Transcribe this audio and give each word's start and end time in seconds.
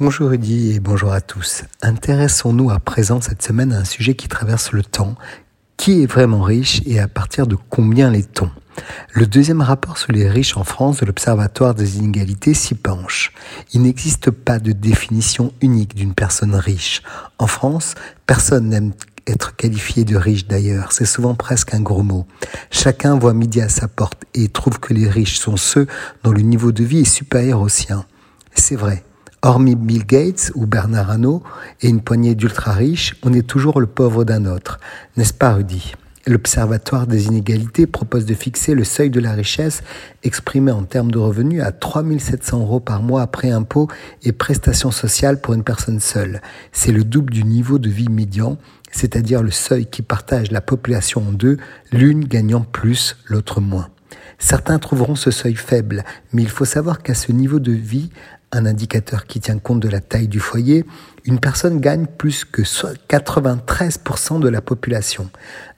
Bonjour 0.00 0.30
Rudy 0.30 0.72
et 0.72 0.80
bonjour 0.80 1.12
à 1.12 1.20
tous. 1.20 1.62
Intéressons-nous 1.80 2.68
à 2.68 2.80
présent 2.80 3.20
cette 3.20 3.42
semaine 3.42 3.72
à 3.72 3.78
un 3.78 3.84
sujet 3.84 4.16
qui 4.16 4.26
traverse 4.26 4.72
le 4.72 4.82
temps. 4.82 5.14
Qui 5.76 6.02
est 6.02 6.06
vraiment 6.06 6.42
riche 6.42 6.82
et 6.84 6.98
à 6.98 7.06
partir 7.06 7.46
de 7.46 7.56
combien 7.70 8.10
l'est-on? 8.10 8.50
Le 9.12 9.24
deuxième 9.24 9.60
rapport 9.60 9.96
sur 9.98 10.10
les 10.10 10.28
riches 10.28 10.56
en 10.56 10.64
France 10.64 10.98
de 10.98 11.06
l'Observatoire 11.06 11.76
des 11.76 11.98
inégalités 11.98 12.54
s'y 12.54 12.74
penche. 12.74 13.32
Il 13.72 13.82
n'existe 13.82 14.32
pas 14.32 14.58
de 14.58 14.72
définition 14.72 15.52
unique 15.60 15.94
d'une 15.94 16.14
personne 16.14 16.56
riche. 16.56 17.00
En 17.38 17.46
France, 17.46 17.94
personne 18.26 18.70
n'aime 18.70 18.94
être 19.28 19.54
qualifié 19.54 20.04
de 20.04 20.16
riche 20.16 20.48
d'ailleurs, 20.48 20.90
c'est 20.90 21.06
souvent 21.06 21.36
presque 21.36 21.72
un 21.72 21.80
gros 21.80 22.02
mot. 22.02 22.26
Chacun 22.72 23.16
voit 23.16 23.32
midi 23.32 23.60
à 23.60 23.68
sa 23.68 23.86
porte 23.86 24.24
et 24.34 24.48
trouve 24.48 24.80
que 24.80 24.92
les 24.92 25.08
riches 25.08 25.38
sont 25.38 25.56
ceux 25.56 25.86
dont 26.24 26.32
le 26.32 26.42
niveau 26.42 26.72
de 26.72 26.82
vie 26.82 27.02
est 27.02 27.04
supérieur 27.04 27.60
au 27.60 27.68
sien. 27.68 28.04
C'est 28.56 28.74
vrai. 28.74 29.04
Hormis 29.44 29.76
Bill 29.76 30.06
Gates 30.06 30.52
ou 30.54 30.64
Bernard 30.64 31.10
Arnault 31.10 31.42
et 31.82 31.88
une 31.90 32.00
poignée 32.00 32.34
d'ultra 32.34 32.72
riches, 32.72 33.14
on 33.22 33.34
est 33.34 33.46
toujours 33.46 33.78
le 33.78 33.86
pauvre 33.86 34.24
d'un 34.24 34.46
autre. 34.46 34.80
N'est-ce 35.18 35.34
pas, 35.34 35.52
Rudy? 35.52 35.92
L'Observatoire 36.26 37.06
des 37.06 37.26
inégalités 37.26 37.86
propose 37.86 38.24
de 38.24 38.32
fixer 38.32 38.74
le 38.74 38.84
seuil 38.84 39.10
de 39.10 39.20
la 39.20 39.32
richesse 39.32 39.82
exprimé 40.22 40.72
en 40.72 40.84
termes 40.84 41.10
de 41.10 41.18
revenus 41.18 41.62
à 41.62 41.72
3700 41.72 42.60
euros 42.60 42.80
par 42.80 43.02
mois 43.02 43.20
après 43.20 43.50
impôts 43.50 43.88
et 44.22 44.32
prestations 44.32 44.90
sociales 44.90 45.42
pour 45.42 45.52
une 45.52 45.62
personne 45.62 46.00
seule. 46.00 46.40
C'est 46.72 46.92
le 46.92 47.04
double 47.04 47.34
du 47.34 47.44
niveau 47.44 47.78
de 47.78 47.90
vie 47.90 48.08
médian, 48.08 48.56
c'est-à-dire 48.92 49.42
le 49.42 49.50
seuil 49.50 49.84
qui 49.84 50.00
partage 50.00 50.52
la 50.52 50.62
population 50.62 51.20
en 51.20 51.32
deux, 51.32 51.58
l'une 51.92 52.24
gagnant 52.24 52.62
plus, 52.62 53.18
l'autre 53.26 53.60
moins. 53.60 53.90
Certains 54.38 54.78
trouveront 54.78 55.16
ce 55.16 55.30
seuil 55.30 55.54
faible, 55.54 56.02
mais 56.32 56.42
il 56.42 56.48
faut 56.48 56.64
savoir 56.64 57.02
qu'à 57.02 57.14
ce 57.14 57.30
niveau 57.30 57.60
de 57.60 57.72
vie, 57.72 58.10
un 58.54 58.66
indicateur 58.66 59.26
qui 59.26 59.40
tient 59.40 59.58
compte 59.58 59.80
de 59.80 59.88
la 59.88 60.00
taille 60.00 60.28
du 60.28 60.40
foyer, 60.40 60.84
une 61.24 61.40
personne 61.40 61.80
gagne 61.80 62.06
plus 62.06 62.44
que 62.44 62.62
93% 62.62 64.40
de 64.40 64.48
la 64.48 64.60
population. 64.60 65.30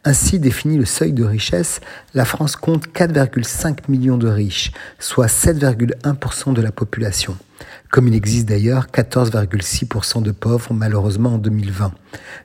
Ainsi 0.05 0.39
défini 0.39 0.77
le 0.77 0.85
seuil 0.85 1.13
de 1.13 1.25
richesse, 1.25 1.81
la 2.15 2.25
France 2.25 2.57
compte 2.57 2.89
4,5 2.89 3.79
millions 3.89 4.19
de 4.19 4.29
riches, 4.29 4.73
soit 4.99 5.27
7,1% 5.27 6.53
de 6.53 6.63
la 6.63 6.73
population 6.73 7.37
comme 7.91 8.09
il 8.09 8.15
existe 8.15 8.49
d'ailleurs 8.49 8.89
14,6% 8.93 10.23
de 10.23 10.31
pauvres 10.31 10.75
malheureusement 10.75 11.35
en 11.35 11.39
2020. 11.39 11.93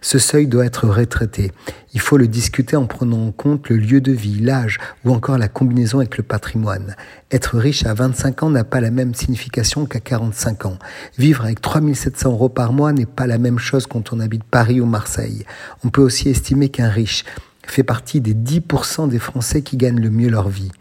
Ce 0.01 0.19
seuil 0.19 0.47
doit 0.47 0.65
être 0.65 0.87
retraité. 0.87 1.51
Il 1.93 1.99
faut 1.99 2.17
le 2.17 2.27
discuter 2.27 2.75
en 2.75 2.85
prenant 2.85 3.27
en 3.27 3.31
compte 3.31 3.69
le 3.69 3.77
lieu 3.77 4.01
de 4.01 4.11
vie, 4.11 4.39
l'âge 4.39 4.79
ou 5.03 5.11
encore 5.11 5.37
la 5.37 5.47
combinaison 5.47 5.99
avec 5.99 6.17
le 6.17 6.23
patrimoine. 6.23 6.95
Être 7.31 7.57
riche 7.57 7.85
à 7.85 7.93
25 7.93 8.43
ans 8.43 8.49
n'a 8.49 8.63
pas 8.63 8.81
la 8.81 8.91
même 8.91 9.13
signification 9.13 9.85
qu'à 9.85 9.99
45 10.21 10.65
ans. 10.67 10.77
Vivre 11.17 11.45
avec 11.45 11.61
3700 11.61 12.31
euros 12.31 12.49
par 12.49 12.73
mois 12.73 12.93
n'est 12.93 13.07
pas 13.07 13.25
la 13.25 13.39
même 13.39 13.57
chose 13.57 13.87
quand 13.87 14.13
on 14.13 14.19
habite 14.19 14.43
Paris 14.43 14.79
ou 14.79 14.85
Marseille. 14.85 15.45
On 15.83 15.89
peut 15.89 16.01
aussi 16.01 16.29
estimer 16.29 16.69
qu'un 16.69 16.89
riche 16.89 17.25
fait 17.65 17.83
partie 17.83 18.21
des 18.21 18.35
10% 18.35 19.09
des 19.09 19.17
Français 19.17 19.63
qui 19.63 19.77
gagnent 19.77 19.99
le 19.99 20.11
mieux 20.11 20.29
leur 20.29 20.49
vie. 20.49 20.71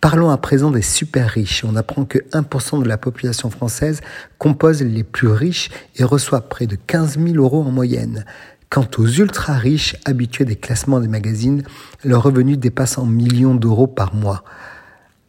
Parlons 0.00 0.30
à 0.30 0.36
présent 0.36 0.70
des 0.70 0.82
super 0.82 1.28
riches. 1.28 1.64
On 1.64 1.76
apprend 1.76 2.04
que 2.04 2.18
1% 2.32 2.82
de 2.82 2.88
la 2.88 2.98
population 2.98 3.50
française 3.50 4.00
compose 4.38 4.82
les 4.82 5.04
plus 5.04 5.28
riches 5.28 5.70
et 5.96 6.04
reçoit 6.04 6.48
près 6.48 6.66
de 6.66 6.76
15 6.86 7.18
000 7.18 7.36
euros 7.36 7.62
en 7.62 7.70
moyenne. 7.70 8.24
Quant 8.70 8.86
aux 8.98 9.06
ultra 9.06 9.54
riches 9.54 9.96
habitués 10.04 10.44
des 10.44 10.56
classements 10.56 11.00
des 11.00 11.08
magazines, 11.08 11.62
leur 12.04 12.22
revenu 12.24 12.56
dépasse 12.56 12.98
en 12.98 13.06
millions 13.06 13.54
d'euros 13.54 13.86
par 13.86 14.14
mois. 14.14 14.44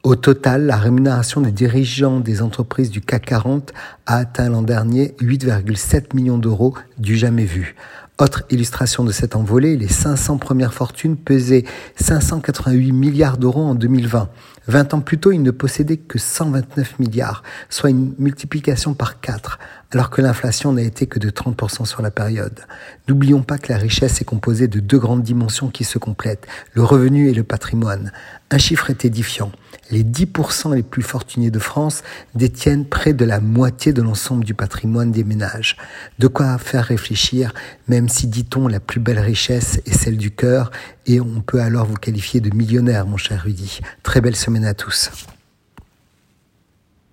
Au 0.03 0.15
total, 0.15 0.65
la 0.65 0.77
rémunération 0.77 1.41
des 1.41 1.51
dirigeants 1.51 2.21
des 2.21 2.41
entreprises 2.41 2.89
du 2.89 3.01
CAC 3.01 3.25
40 3.25 3.73
a 4.05 4.15
atteint 4.15 4.47
l'an 4.47 4.61
dernier 4.61 5.13
8,7 5.19 6.15
millions 6.15 6.37
d'euros 6.37 6.73
du 6.97 7.17
jamais 7.17 7.43
vu. 7.43 7.75
Autre 8.17 8.43
illustration 8.49 9.03
de 9.03 9.11
cette 9.11 9.35
envolée, 9.35 9.75
les 9.75 9.89
500 9.89 10.37
premières 10.37 10.73
fortunes 10.73 11.17
pesaient 11.17 11.65
588 11.97 12.93
milliards 12.93 13.37
d'euros 13.37 13.63
en 13.63 13.75
2020. 13.75 14.29
20 14.67 14.93
ans 14.93 15.01
plus 15.01 15.17
tôt, 15.19 15.31
ils 15.31 15.41
ne 15.41 15.51
possédaient 15.51 15.97
que 15.97 16.19
129 16.19 16.99
milliards, 16.99 17.43
soit 17.69 17.89
une 17.89 18.13
multiplication 18.19 18.93
par 18.93 19.19
4, 19.19 19.57
alors 19.91 20.09
que 20.09 20.21
l'inflation 20.21 20.73
n'a 20.73 20.81
été 20.81 21.07
que 21.07 21.17
de 21.17 21.29
30% 21.29 21.85
sur 21.85 22.01
la 22.01 22.11
période. 22.11 22.59
N'oublions 23.07 23.41
pas 23.41 23.57
que 23.57 23.71
la 23.71 23.79
richesse 23.79 24.21
est 24.21 24.25
composée 24.25 24.67
de 24.67 24.79
deux 24.79 24.99
grandes 24.99 25.23
dimensions 25.23 25.69
qui 25.69 25.83
se 25.83 25.97
complètent, 25.97 26.45
le 26.73 26.83
revenu 26.83 27.29
et 27.29 27.33
le 27.33 27.43
patrimoine. 27.43 28.11
Un 28.51 28.57
chiffre 28.57 28.89
est 28.89 29.05
édifiant. 29.05 29.51
Les 29.91 30.03
10% 30.03 30.75
les 30.75 30.83
plus 30.83 31.01
fortunés 31.01 31.51
de 31.51 31.59
France 31.59 32.03
détiennent 32.35 32.85
près 32.85 33.13
de 33.13 33.25
la 33.25 33.39
moitié 33.39 33.93
de 33.93 34.01
l'ensemble 34.01 34.43
du 34.43 34.53
patrimoine 34.53 35.11
des 35.11 35.23
ménages. 35.23 35.77
De 36.19 36.27
quoi 36.27 36.57
faire 36.57 36.85
réfléchir, 36.85 37.53
même 37.87 38.09
si, 38.09 38.27
dit-on, 38.27 38.67
la 38.67 38.79
plus 38.79 38.99
belle 38.99 39.19
richesse 39.19 39.81
est 39.85 39.93
celle 39.93 40.17
du 40.17 40.31
cœur, 40.31 40.71
et 41.05 41.19
on 41.21 41.41
peut 41.41 41.61
alors 41.61 41.85
vous 41.85 41.95
qualifier 41.95 42.39
de 42.39 42.55
millionnaire, 42.55 43.05
mon 43.05 43.17
cher 43.17 43.43
Rudy. 43.43 43.79
Très 44.03 44.21
belle 44.21 44.35
semaine 44.35 44.65
à 44.65 44.73
tous. 44.73 45.11